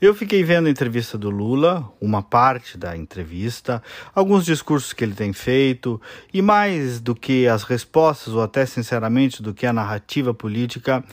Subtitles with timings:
[0.00, 3.82] Eu fiquei vendo a entrevista do Lula, uma parte da entrevista,
[4.14, 6.00] alguns discursos que ele tem feito,
[6.32, 11.04] e mais do que as respostas, ou até sinceramente do que a narrativa política,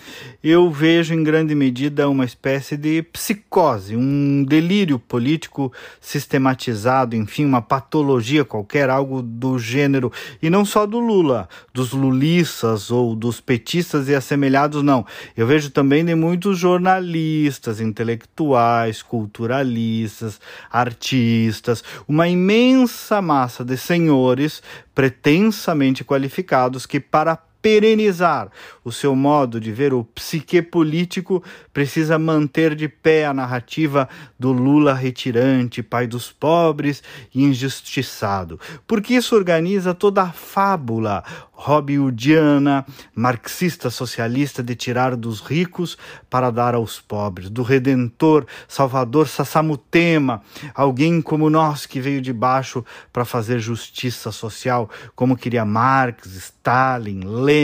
[0.42, 5.70] eu vejo em grande medida uma espécie de psicose, um delírio político
[6.00, 12.90] sistematizado, enfim, uma patologia qualquer, algo do gênero, e não só do Lula, dos lulistas
[12.90, 15.06] ou dos petistas e assemelhados, não.
[15.36, 24.62] Eu vejo também de muitos jornalistas, intelectuais, intelectuais, culturalistas, artistas, uma imensa massa de senhores
[24.94, 28.50] pretensamente qualificados que, para perenizar.
[28.82, 34.08] O seu modo de ver o psique político, precisa manter de pé a narrativa
[34.40, 37.04] do Lula retirante, pai dos pobres
[37.36, 41.26] e injustiçado, porque isso organiza toda a fábula
[41.58, 45.98] hobbesiana, marxista socialista de tirar dos ricos
[46.30, 50.42] para dar aos pobres, do redentor Salvador Sassamutema,
[50.74, 57.22] alguém como nós que veio de baixo para fazer justiça social, como queria Marx, Stalin,
[57.26, 57.57] Lenin,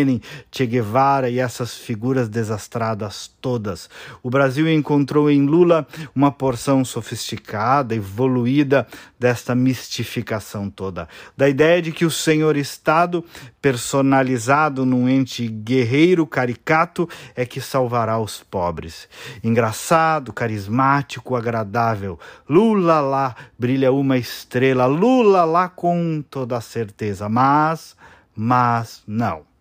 [0.52, 3.89] Che Guevara e essas figuras desastradas todas.
[4.22, 5.85] O Brasil encontrou em Lula
[6.16, 8.88] uma porção sofisticada, evoluída
[9.19, 13.23] desta mistificação toda, da ideia de que o senhor Estado,
[13.61, 19.07] personalizado num ente guerreiro caricato, é que salvará os pobres.
[19.44, 22.19] Engraçado, carismático, agradável.
[22.50, 27.95] Lula lá brilha uma estrela, Lula lá com toda certeza, mas,
[28.35, 29.53] mas não.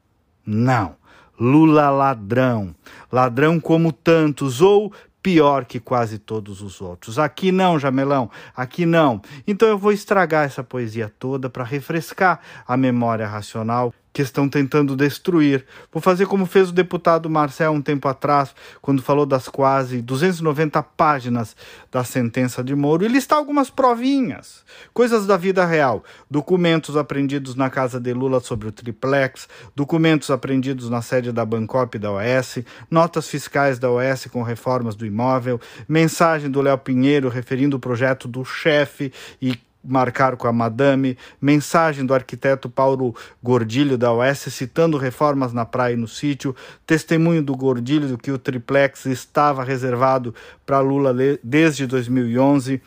[0.45, 0.97] Não.
[1.39, 2.75] Lula ladrão.
[3.11, 7.19] Ladrão como tantos, ou pior que quase todos os outros.
[7.19, 9.23] Aqui não, Jamelão, aqui não.
[9.47, 14.95] Então eu vou estragar essa poesia toda para refrescar a memória racional que estão tentando
[14.95, 15.65] destruir.
[15.91, 20.83] Vou fazer como fez o deputado Marcel um tempo atrás, quando falou das quase 290
[20.83, 21.57] páginas
[21.91, 27.71] da sentença de Moro, e listar algumas provinhas, coisas da vida real, documentos apreendidos na
[27.71, 32.59] casa de Lula sobre o triplex, documentos apreendidos na sede da Bancop da OS,
[32.91, 38.29] notas fiscais da OS com reformas do imóvel, mensagem do Léo Pinheiro referindo o projeto
[38.29, 44.97] do chefe e marcar com a madame, mensagem do arquiteto Paulo Gordilho da OS citando
[44.97, 46.55] reformas na praia e no sítio,
[46.87, 50.35] testemunho do Gordilho do que o triplex estava reservado
[50.65, 52.81] para Lula desde 2011,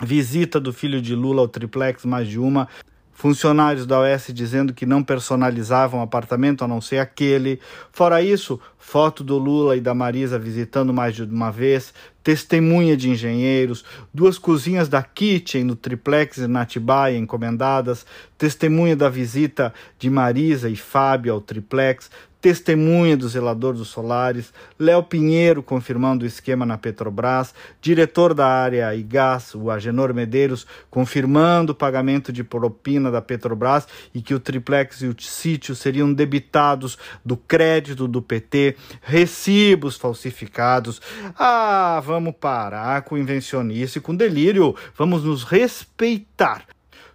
[0.00, 2.68] visita do filho de Lula ao triplex mais de uma,
[3.14, 7.60] funcionários da OS dizendo que não personalizavam apartamento a não ser aquele.
[7.92, 13.10] Fora isso, foto do Lula e da Marisa visitando mais de uma vez, testemunha de
[13.10, 18.06] engenheiros, duas cozinhas da Kitchen no triplex na Atibaia encomendadas,
[18.38, 22.10] testemunha da visita de Marisa e Fábio ao triplex,
[22.44, 28.94] testemunha do zelador dos solares, Léo Pinheiro confirmando o esquema na Petrobras, diretor da área
[28.94, 34.38] e gás, o Agenor Medeiros, confirmando o pagamento de propina da Petrobras e que o
[34.38, 41.00] triplex e o sítio seriam debitados do crédito do PT, recibos falsificados.
[41.38, 46.64] Ah, vamos parar com invencionice, com delírio, vamos nos respeitar.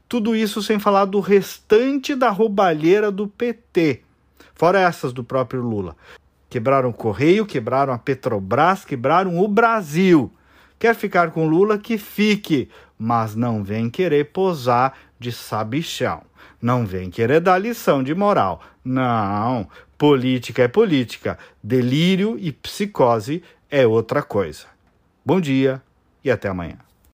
[0.08, 4.04] Tudo isso sem falar do restante da roubalheira do PT
[4.60, 5.96] fora essas do próprio Lula.
[6.50, 10.30] Quebraram o Correio, quebraram a Petrobras, quebraram o Brasil.
[10.78, 11.78] Quer ficar com Lula?
[11.78, 16.24] Que fique, mas não vem querer posar de sabichão.
[16.62, 18.62] Não vem querer dar lição de moral.
[18.84, 19.66] Não,
[19.98, 21.38] política é política.
[21.64, 24.66] Delírio e psicose é outra coisa.
[25.26, 25.82] Bom dia
[26.24, 26.89] e até amanhã.